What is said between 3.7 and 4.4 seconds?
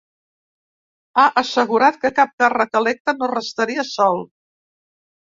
sol.